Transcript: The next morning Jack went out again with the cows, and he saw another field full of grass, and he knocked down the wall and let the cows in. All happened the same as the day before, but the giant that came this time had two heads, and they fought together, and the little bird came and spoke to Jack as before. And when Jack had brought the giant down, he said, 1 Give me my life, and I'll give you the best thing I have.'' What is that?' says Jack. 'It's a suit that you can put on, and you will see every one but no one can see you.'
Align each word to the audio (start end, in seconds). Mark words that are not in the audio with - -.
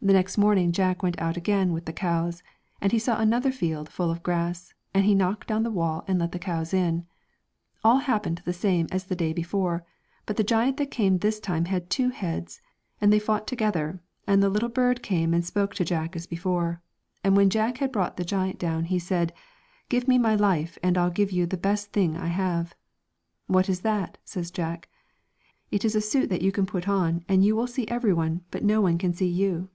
The 0.00 0.12
next 0.12 0.38
morning 0.38 0.70
Jack 0.70 1.02
went 1.02 1.20
out 1.20 1.36
again 1.36 1.72
with 1.72 1.84
the 1.86 1.92
cows, 1.92 2.44
and 2.80 2.92
he 2.92 3.00
saw 3.00 3.18
another 3.18 3.50
field 3.50 3.88
full 3.88 4.12
of 4.12 4.22
grass, 4.22 4.72
and 4.94 5.04
he 5.04 5.12
knocked 5.12 5.48
down 5.48 5.64
the 5.64 5.72
wall 5.72 6.04
and 6.06 6.20
let 6.20 6.30
the 6.30 6.38
cows 6.38 6.72
in. 6.72 7.04
All 7.82 7.98
happened 7.98 8.40
the 8.44 8.52
same 8.52 8.86
as 8.92 9.06
the 9.06 9.16
day 9.16 9.32
before, 9.32 9.84
but 10.24 10.36
the 10.36 10.44
giant 10.44 10.76
that 10.76 10.92
came 10.92 11.18
this 11.18 11.40
time 11.40 11.64
had 11.64 11.90
two 11.90 12.10
heads, 12.10 12.60
and 13.00 13.12
they 13.12 13.18
fought 13.18 13.48
together, 13.48 14.00
and 14.24 14.40
the 14.40 14.48
little 14.48 14.68
bird 14.68 15.02
came 15.02 15.34
and 15.34 15.44
spoke 15.44 15.74
to 15.74 15.84
Jack 15.84 16.14
as 16.14 16.28
before. 16.28 16.80
And 17.24 17.36
when 17.36 17.50
Jack 17.50 17.78
had 17.78 17.90
brought 17.90 18.16
the 18.16 18.24
giant 18.24 18.56
down, 18.60 18.84
he 18.84 19.00
said, 19.00 19.32
1 19.32 19.38
Give 19.88 20.06
me 20.06 20.16
my 20.16 20.36
life, 20.36 20.78
and 20.80 20.96
I'll 20.96 21.10
give 21.10 21.32
you 21.32 21.44
the 21.44 21.56
best 21.56 21.90
thing 21.92 22.16
I 22.16 22.28
have.'' 22.28 22.72
What 23.48 23.68
is 23.68 23.80
that?' 23.80 24.16
says 24.24 24.52
Jack. 24.52 24.88
'It's 25.72 25.96
a 25.96 26.00
suit 26.00 26.30
that 26.30 26.42
you 26.42 26.52
can 26.52 26.66
put 26.66 26.88
on, 26.88 27.24
and 27.28 27.44
you 27.44 27.56
will 27.56 27.66
see 27.66 27.88
every 27.88 28.12
one 28.12 28.42
but 28.52 28.62
no 28.62 28.80
one 28.80 28.96
can 28.96 29.12
see 29.12 29.26
you.' 29.26 29.70